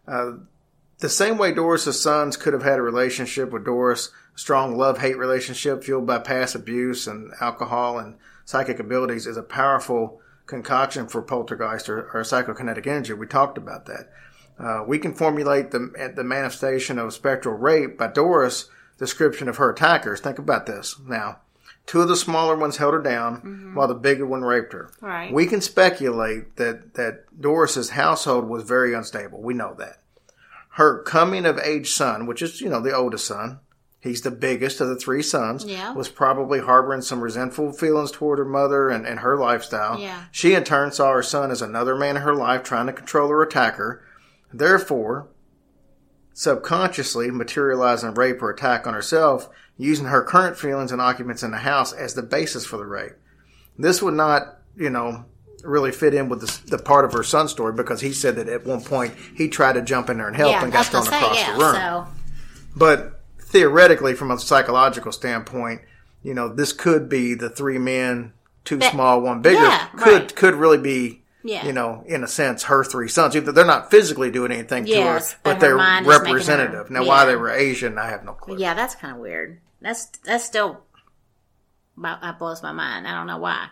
[0.06, 5.18] The same way Doris's sons could have had a relationship with Doris, strong love hate
[5.18, 11.22] relationship fueled by past abuse and alcohol and psychic abilities is a powerful concoction for
[11.22, 13.12] poltergeist or, or psychokinetic energy.
[13.14, 14.10] We talked about that.
[14.58, 19.72] Uh, we can formulate the, the manifestation of spectral rape by Doris' description of her
[19.72, 20.22] attackers.
[20.22, 20.96] Think about this.
[21.06, 21.40] Now,
[21.86, 24.92] two of the smaller ones held her down while the bigger one raped her.
[25.02, 25.34] Right.
[25.34, 29.42] We can speculate that, that Doris's household was very unstable.
[29.42, 29.98] We know that
[30.72, 33.60] her coming of age son, which is, you know, the oldest son,
[34.00, 35.94] he's the biggest of the three sons, Yeah.
[35.94, 40.00] was probably harboring some resentful feelings toward her mother and, and her lifestyle.
[40.00, 40.24] Yeah.
[40.32, 43.32] She in turn saw her son as another man in her life trying to control
[43.32, 44.04] or attack her.
[44.54, 45.28] Therefore,
[46.34, 51.58] subconsciously materializing rape or attack on herself using her current feelings and occupants in the
[51.58, 53.14] house as the basis for the rape.
[53.78, 55.26] This would not, you know,
[55.64, 58.48] really fit in with the, the part of her son's story because he said that
[58.48, 61.04] at one point he tried to jump in there and help yeah, and got thrown
[61.06, 61.58] what across say, yeah.
[61.58, 61.76] the room.
[61.76, 62.08] So
[62.76, 63.17] But
[63.48, 65.82] theoretically, from a psychological standpoint,
[66.24, 68.34] you know, this could be the three men,
[68.66, 69.62] two That- small, one bigger.
[69.64, 70.36] Yeah, could right.
[70.36, 71.66] could really be, Yeah.
[71.66, 73.36] you know, in a sense, her three sons.
[73.36, 76.20] Even though They're not physically doing anything Yes, to her, but but, they're making her-
[76.20, 76.90] representative.
[76.92, 78.58] now, why they were Asian, I have no clue.
[78.58, 79.60] yeah, that's kind of weird.
[79.82, 80.82] That's that's still
[82.02, 83.08] that blows my mind.
[83.08, 83.68] I don't know why.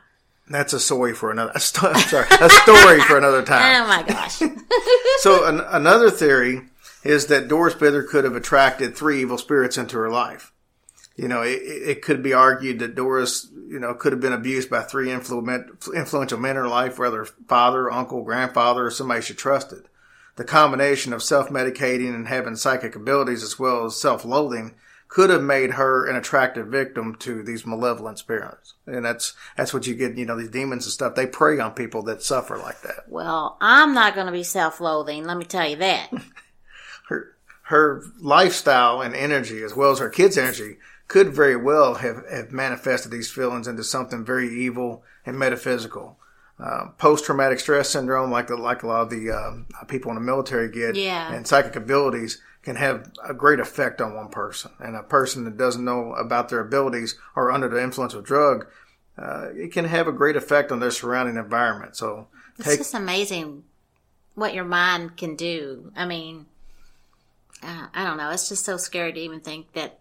[0.47, 1.51] That's a story for another.
[1.55, 3.83] I'm sorry, a story for another time.
[3.83, 4.41] Oh my gosh.
[5.19, 6.61] So an, another theory
[7.05, 10.51] is that Doris Bither could have attracted three evil spirits into her life.
[11.15, 14.69] you know, it, it could be argued that Doris, you know, could have been abused
[14.69, 19.33] by three influ- influential men in her life, whether father, uncle, grandfather, or somebody she
[19.33, 19.87] trusted.
[20.35, 24.75] The combination of self-medicating and having psychic abilities as well as self-loathing
[25.07, 28.73] could have made her an attractive victim to these malevolent spirits.
[28.85, 31.15] And that's, that's what you get, you know, these demons and stuff.
[31.15, 33.07] They prey on people that suffer like that.
[33.07, 35.23] Well, I'm not going to be self-loathing.
[35.23, 36.09] Let me tell you that.
[37.65, 42.51] her, lifestyle and energy, as well as her kids' energy, could very well have, have
[42.51, 46.17] manifested these feelings into something very evil and metaphysical.
[46.59, 50.21] Uh, post-traumatic stress syndrome, like the, like a lot of the uh, people in the
[50.21, 51.33] military get, Yeah.
[51.33, 54.71] and psychic abilities can have a great effect on one person.
[54.79, 58.67] And a person that doesn't know about their abilities or under the influence of drug,
[59.17, 61.97] uh, it can have a great effect on their surrounding environment.
[61.97, 63.63] So It's take just amazing
[64.33, 65.91] what your mind can do.
[65.95, 66.45] I mean,
[67.65, 68.29] uh, I don't know.
[68.29, 69.99] It's just so scary to even think that.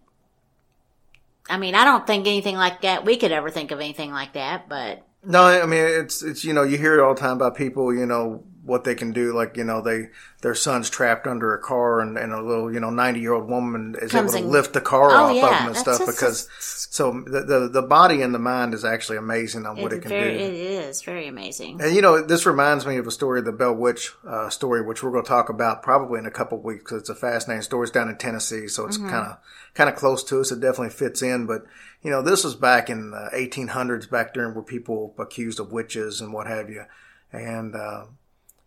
[1.48, 3.05] I mean, I don't think anything like that.
[3.05, 6.53] We could ever think of anything like that, but No, I mean it's it's you
[6.53, 9.33] know you hear it all the time about people you know what they can do
[9.35, 10.09] like you know they
[10.40, 13.48] their son's trapped under a car and, and a little you know ninety year old
[13.48, 15.42] woman is Comes able to lift the car Oh, off of yeah.
[15.50, 16.48] them and That's stuff just- because
[16.94, 20.03] so the, the the body and the mind is actually amazing on what it it's
[20.05, 20.44] can very, do.
[20.44, 21.81] it is very amazing.
[21.83, 25.03] And you know, this reminds me of a story, the Bell Witch uh, story, which
[25.03, 27.62] we're going to talk about probably in a couple of weeks because it's a fascinating
[27.62, 27.83] story.
[27.85, 29.38] It's down in Tennessee, so it's kind of
[29.74, 30.53] kind of close to us.
[30.53, 31.46] It definitely fits in.
[31.46, 31.64] But
[32.03, 36.20] you know, this was back in the 1800s, back during where people accused of witches
[36.20, 36.85] and what have you.
[37.33, 38.05] And uh,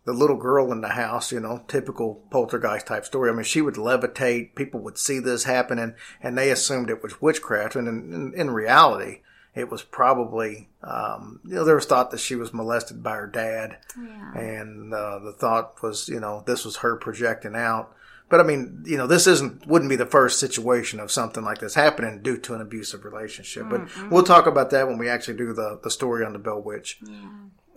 [0.08, 3.28] the little girl in the house, you know, typical poltergeist type story.
[3.28, 4.54] I mean, she would levitate.
[4.54, 7.76] People would see this happening, and they assumed it was witchcraft.
[7.76, 9.20] And in, in, in reality,
[9.54, 13.26] it was probably, um, you know, there was thought that she was molested by her
[13.26, 13.76] dad.
[14.02, 14.32] Yeah.
[14.32, 17.94] And uh, the thought was, you know, this was her projecting out.
[18.30, 21.58] But I mean, you know, this isn't wouldn't be the first situation of something like
[21.58, 23.68] this happening due to an abusive relationship.
[23.68, 26.62] But we'll talk about that when we actually do the the story on the Bell
[26.62, 26.98] Witch.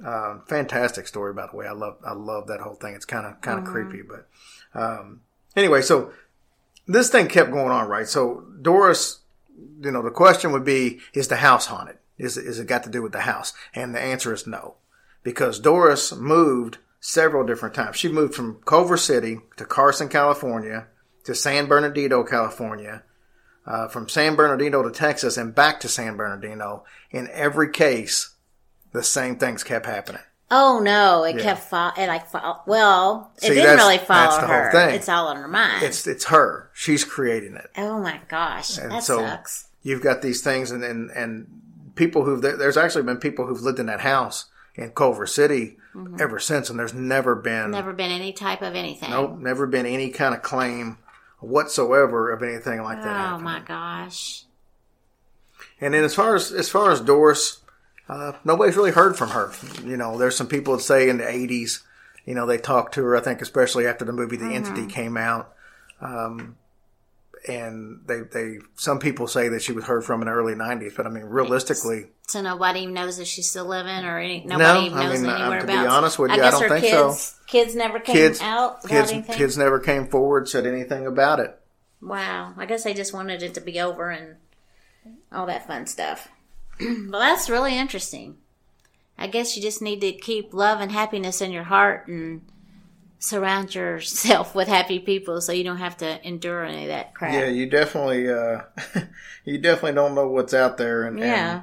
[0.04, 1.68] Uh, fantastic story, by the way.
[1.68, 2.96] I love I love that whole thing.
[2.96, 4.28] It's kind of kind of creepy, but
[4.74, 5.22] um,
[5.56, 6.12] anyway, so
[6.88, 8.08] this thing kept going on, right?
[8.08, 9.20] So Doris,
[9.82, 11.98] you know, the question would be: Is the house haunted?
[12.18, 13.54] Is is it got to do with the house?
[13.76, 14.76] And the answer is no,
[15.24, 17.96] because Doris moved several different times.
[17.96, 20.88] She moved from Culver City to Carson, California,
[21.26, 23.04] to San Bernardino, California,
[23.66, 26.84] uh, from San Bernardino to Texas, and back to San Bernardino.
[27.12, 28.31] In every case,
[28.92, 30.22] the same things kept happening.
[30.54, 31.24] Oh no!
[31.24, 31.44] It Yeah.
[31.44, 34.72] kept fo- it like fo- well, it See, didn't really follow that's the whole her.
[34.72, 34.96] thing.
[34.96, 35.84] It's all on her mind.
[35.84, 36.70] It's it's her.
[36.74, 37.70] She's creating it.
[37.78, 39.68] oh my gosh, And that so sucks.
[39.82, 41.48] you've got these things, and and, and
[41.96, 45.78] people who there, there's actually been people who've lived in that house in Culver City
[46.20, 47.72] ever since, and there's never been Mm-hmm.
[47.72, 49.10] Never been any type of anything.
[49.10, 50.98] nope, never been any kind of claim
[51.40, 53.08] whatsoever of anything like that.
[53.08, 53.44] Oh happening.
[53.46, 54.44] my gosh.
[55.80, 57.60] And then as far as as far as Doris,
[58.12, 59.52] uh, nobody's really heard from her.
[59.84, 61.82] You know, there's some people that say in the '80s,
[62.26, 63.16] you know, they talked to her.
[63.16, 65.54] I think especially after the movie The Entity came out,
[66.02, 66.58] um,
[67.48, 70.96] and they they some people say that she was heard from in the early '90s.
[70.96, 74.88] But I mean, realistically, So nobody even knows if she's still living or any, nobody
[74.88, 75.88] even I knows mean, uh, anywhere to be about.
[75.88, 77.08] honest with you, I guess don't her think so.
[77.10, 79.36] kids, Kids never came kids out about kids anything.
[79.36, 81.58] kids never came forward said anything about it.
[82.02, 82.54] Wow.
[82.58, 84.36] I guess they just wanted it to be over and
[85.32, 86.28] all that fun stuff.
[87.10, 88.38] well, that's really interesting.
[89.18, 92.42] I guess you just need to keep love and happiness in your heart and
[93.20, 97.34] surround yourself with happy people so you don't have to endure any of that crap.
[97.34, 98.62] Yeah, you definitely uh,
[99.46, 101.62] you definitely don't know what's out there, and, and Yeah.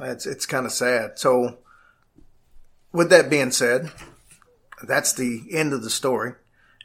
[0.00, 1.18] It's it's kind of sad.
[1.18, 1.58] So,
[2.92, 3.90] with that being said,
[4.82, 6.34] that's the end of the story.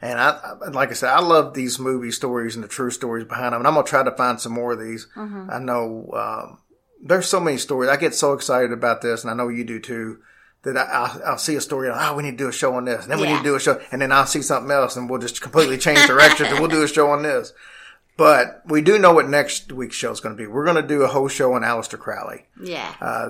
[0.02, 3.54] And I, like I said, I love these movie stories and the true stories behind
[3.54, 3.62] them.
[3.62, 5.08] And I'm gonna try to find some more of these.
[5.50, 6.58] I know um,
[7.04, 7.90] there's so many stories.
[7.90, 10.20] I get so excited about this, and I know you do too.
[10.64, 12.74] That I, I'll, I'll see a story, and oh, we need to do a show
[12.76, 14.72] on this, and then we need to do a show, and then I'll see something
[14.72, 17.52] else, and we'll just completely change directions, and we'll do a show on this.
[18.16, 20.48] But we do know what next week's show is going to be.
[20.48, 22.94] We're going to do a whole show on Aleister Crowley Yeah.
[23.02, 23.30] Uh,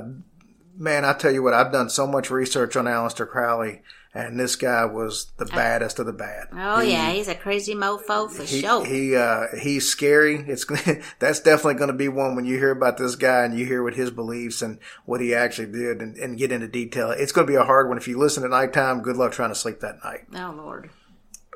[0.78, 3.82] man, I tell you what, I've done so much research on Aleister Crowley,
[4.16, 6.48] and this guy was the baddest of the bad.
[6.54, 7.12] oh, He- yeah.
[7.12, 8.86] He's a crazy mofo for He, sure.
[8.86, 10.36] he uh, he's scary.
[10.48, 10.66] It's
[11.20, 13.82] that's definitely going to be one when you hear about this guy and you hear
[13.84, 17.12] what his beliefs and what he actually did and, and get into detail.
[17.12, 17.98] It's going to be a hard one.
[17.98, 20.26] If you listen at nighttime, good luck trying to sleep that night.
[20.36, 20.90] oh, Lord.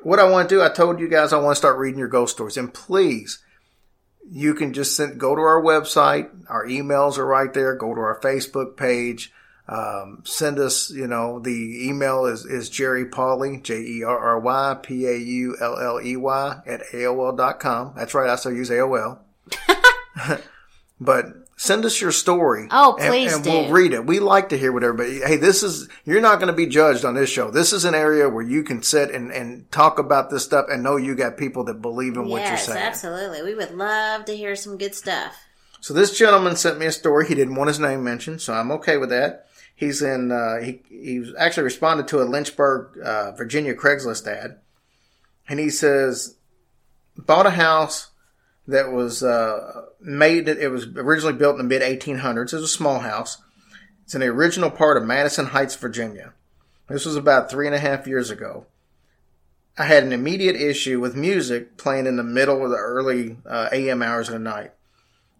[0.02, 2.06] What I want to do, I told you guys I want to start reading your
[2.08, 3.42] ghost stories, and please
[4.30, 6.28] you can just send, go to our website.
[6.48, 7.74] Our emails are right there.
[7.74, 9.32] Go to our Facebook page.
[9.68, 17.92] Um, send us, you know, the email is, is Jerry Pauley, J-E-R-R-Y, P-A-U-L-L-E-Y at AOL.com.
[17.94, 18.30] That's right.
[18.30, 19.18] I still use AOL.
[21.00, 21.26] but
[21.58, 22.68] send us your story.
[22.70, 23.50] Oh, please and, do.
[23.50, 24.06] we'll read it.
[24.06, 25.20] We like to hear what everybody.
[25.20, 27.50] Hey, this is you're not going to be judged on this show.
[27.50, 30.82] This is an area where you can sit and and talk about this stuff and
[30.82, 32.78] know you got people that believe in what you're saying.
[32.78, 33.42] absolutely.
[33.42, 35.36] We would love to hear some good stuff.
[35.80, 37.28] So this gentleman sent me a story.
[37.28, 39.47] He didn't want his name mentioned, so I'm okay with that.
[39.78, 40.32] He's in.
[40.32, 44.58] Uh, he he actually responded to a Lynchburg, uh, Virginia Craigslist ad,
[45.48, 46.36] and he says,
[47.16, 48.10] bought a house
[48.66, 50.48] that was uh, made.
[50.48, 52.52] It was originally built in the mid 1800s.
[52.52, 53.38] It was a small house.
[54.02, 56.32] It's in the original part of Madison Heights, Virginia.
[56.88, 58.66] This was about three and a half years ago.
[59.78, 63.68] I had an immediate issue with music playing in the middle of the early uh,
[63.70, 64.72] AM hours of the night.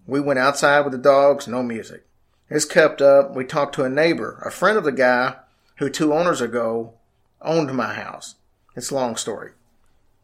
[0.07, 2.08] We went outside with the dogs, no music.
[2.49, 3.35] This kept up.
[3.35, 5.37] We talked to a neighbor, a friend of the guy
[5.77, 6.95] who two owners ago
[7.43, 8.37] owned my house.
[8.75, 9.53] It's a long story.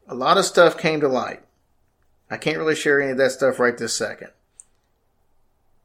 [0.08, 1.42] A lot of stuff came to light.
[2.30, 4.30] I can't really share any of that stuff right this second.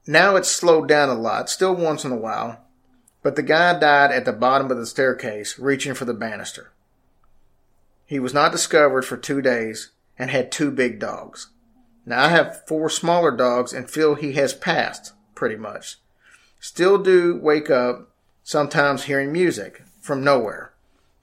[0.08, 2.66] Now it's slowed down a lot, still once in a while,
[3.22, 6.72] but the guy died at the bottom of the staircase, reaching for the banister.
[8.06, 11.50] He was not discovered for two days and had two big dogs.
[12.06, 15.98] Now I have four smaller dogs and feel he has passed, pretty much.
[16.60, 18.10] Still do wake up
[18.44, 20.74] sometimes hearing music from nowhere,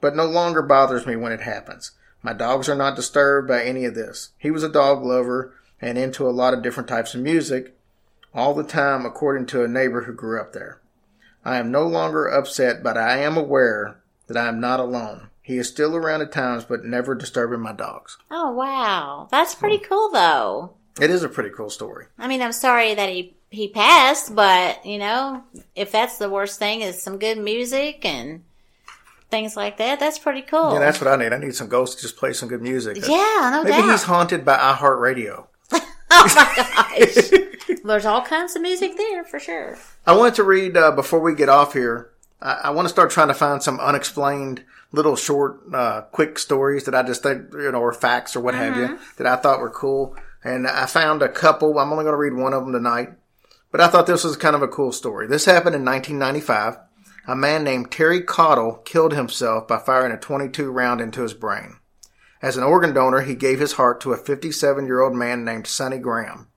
[0.00, 1.92] but no longer bothers me when it happens.
[2.22, 4.30] My dogs are not disturbed by any of this.
[4.38, 7.76] He was a dog lover and into a lot of different types of music
[8.34, 10.80] all the time, according to a neighbor who grew up there.
[11.44, 15.28] I am no longer upset, but I am aware that I am not alone.
[15.42, 18.18] He is still around at times, but never disturbing my dogs.
[18.30, 20.74] Oh wow, that's pretty cool though.
[21.00, 22.06] It is a pretty cool story.
[22.18, 25.42] I mean, I'm sorry that he he passed, but you know,
[25.74, 28.44] if that's the worst thing is some good music and
[29.30, 30.74] things like that, that's pretty cool.
[30.74, 31.32] Yeah, that's what I need.
[31.32, 32.98] I need some ghosts to just play some good music.
[32.98, 33.90] Yeah, no Maybe doubt.
[33.90, 35.46] he's haunted by iHeartRadio.
[35.72, 35.80] oh
[36.10, 39.78] my gosh, there's all kinds of music there for sure.
[40.06, 42.10] I wanted to read uh, before we get off here.
[42.42, 46.84] I, I want to start trying to find some unexplained little short, uh, quick stories
[46.84, 49.60] that I just think, you know, or facts or what have you that I thought
[49.60, 50.14] were cool.
[50.44, 51.78] And I found a couple.
[51.78, 53.10] I'm only going to read one of them tonight,
[53.76, 55.26] but I thought this was kind of a cool story.
[55.26, 56.78] This happened in 1995.
[57.28, 61.76] A man named Terry Cottle killed himself by firing a 22 round into his brain.
[62.40, 65.66] As an organ donor, he gave his heart to a 57 year old man named
[65.66, 66.48] Sonny Graham.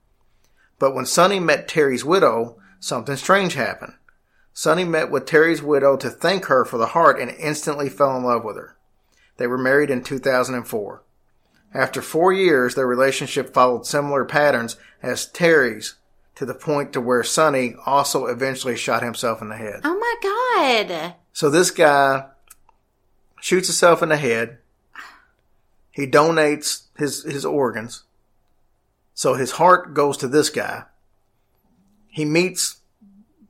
[0.80, 3.96] But when Sonny met Terry's widow, something strange happened.
[4.54, 8.24] Sonny met with Terry's widow to thank her for the heart and instantly fell in
[8.24, 8.78] love with her.
[9.36, 11.04] They were married in 2004.
[11.74, 15.96] After four years, their relationship followed similar patterns as Terry's,
[16.40, 19.82] to the point to where Sonny also eventually shot himself in the head.
[19.84, 21.16] Oh my god.
[21.34, 22.28] So this guy
[23.42, 24.60] shoots himself in the head.
[25.92, 28.04] He donates his, his organs.
[29.14, 30.86] So his heart goes to this guy.
[32.08, 32.78] He meets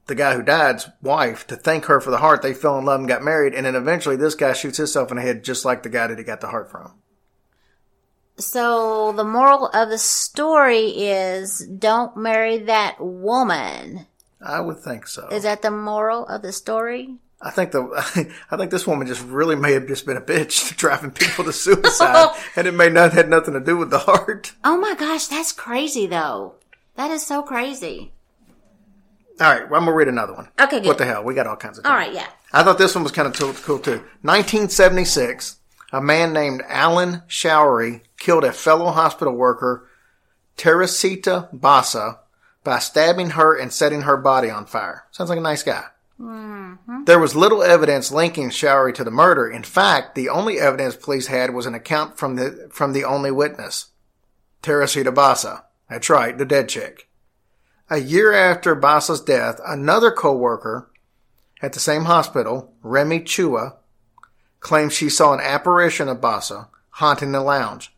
[0.08, 2.42] the guy who died's wife to thank her for the heart.
[2.42, 3.54] They fell in love and got married.
[3.54, 6.18] And then eventually this guy shoots himself in the head just like the guy that
[6.18, 6.96] he got the heart from.
[8.40, 14.08] So the moral of the story is don't marry that woman.
[14.42, 15.28] I would think so.
[15.28, 17.16] Is that the moral of the story?
[17.42, 20.76] I think the I think this woman just really may have just been a bitch
[20.78, 24.54] driving people to suicide, and it may not had nothing to do with the heart.
[24.64, 26.56] Oh my gosh, that's crazy though.
[26.96, 28.14] That is so crazy.
[29.42, 30.50] All right, well, I'm gonna read another one.
[30.60, 30.88] Okay, good.
[30.88, 31.24] What the hell?
[31.24, 31.86] We got all kinds of.
[31.86, 32.00] All time.
[32.00, 32.28] right, yeah.
[32.52, 34.04] I thought this one was kind of cool, cool too.
[34.22, 35.58] 1976,
[35.94, 39.88] a man named Alan Showery killed a fellow hospital worker,
[40.58, 42.20] Teresita Basa,
[42.64, 45.06] by stabbing her and setting her body on fire.
[45.12, 45.86] Sounds like a nice guy.
[46.20, 47.06] Mm-hmm.
[47.06, 49.50] There was little evidence linking Showery to the murder.
[49.50, 53.32] In fact, the only evidence police had was an account from the from the only
[53.32, 53.88] witness,
[54.62, 55.64] Teresita Basa.
[55.90, 57.08] That's right, the dead chick.
[57.90, 60.92] A year after Basa's death, another co-worker
[61.62, 63.78] at the same hospital, Remy Chua,
[64.60, 67.96] claimed she saw an apparition of Basa haunting the lounge.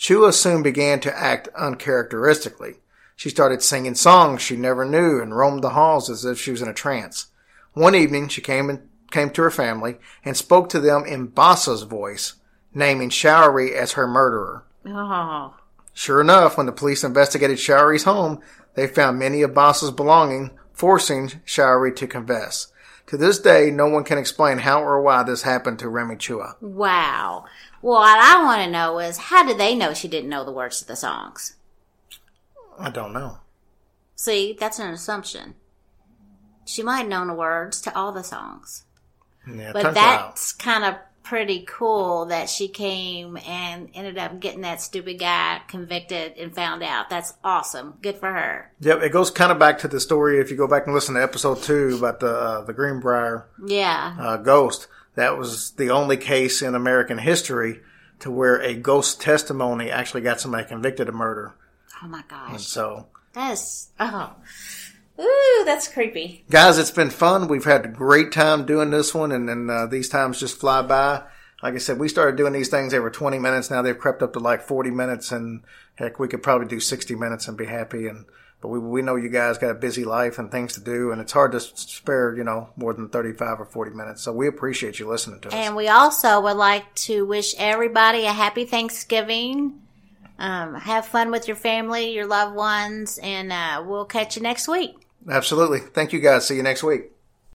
[0.00, 2.76] Chua soon began to act uncharacteristically.
[3.16, 6.62] She started singing songs she never knew and roamed the halls as if she was
[6.62, 7.26] in a trance.
[7.74, 11.82] One evening, she came and came to her family and spoke to them in Basa's
[11.82, 12.36] voice,
[12.72, 14.64] naming Showery as her murderer.
[14.86, 15.54] Oh.
[15.92, 18.40] Sure enough, when the police investigated Showery's home,
[18.76, 22.72] they found many of Basa's belongings, forcing Showery to confess.
[23.08, 26.54] To this day, no one can explain how or why this happened to Remy Chua.
[26.62, 27.44] Wow.
[27.82, 30.52] Well, what I want to know is how did they know she didn't know the
[30.52, 31.56] words to the songs?
[32.78, 33.38] I don't know.
[34.16, 35.54] See, that's an assumption.
[36.66, 38.84] She might have known the words to all the songs.
[39.50, 44.80] Yeah, But that's kind of pretty cool that she came and ended up getting that
[44.80, 47.08] stupid guy convicted and found out.
[47.08, 47.94] That's awesome.
[48.02, 48.72] Good for her.
[48.80, 50.38] Yep, it goes kind of back to the story.
[50.40, 54.16] If you go back and listen to episode two about the uh, the Greenbrier Yeah.
[54.18, 57.80] uh, ghost, that was the only case in American history
[58.20, 61.54] to where a ghost testimony actually got somebody convicted of murder.
[62.02, 62.50] Oh my gosh.
[62.50, 64.34] And So, That's oh.
[65.20, 66.44] Ooh, that's creepy.
[66.48, 67.46] guys, it's been fun.
[67.48, 70.80] We've had a great time doing this one, and then uh, these times just fly
[70.82, 71.24] by.
[71.62, 73.70] Like I said, we started doing these things every 20 minutes.
[73.70, 75.62] Now they've crept up to like 40 minutes, and
[75.96, 78.06] heck, we could probably do 60 minutes and be happy.
[78.06, 78.24] And
[78.60, 81.20] but we we know you guys got a busy life and things to do, and
[81.20, 84.22] it's hard to spare you know more than 35 or 40 minutes.
[84.22, 85.54] So we appreciate you listening to us.
[85.54, 89.80] And we also would like to wish everybody a happy Thanksgiving.
[90.38, 94.68] Um, have fun with your family, your loved ones, and uh, we'll catch you next
[94.68, 95.06] week.
[95.28, 95.80] Absolutely.
[95.80, 96.46] Thank you guys.
[96.46, 97.10] See you next week.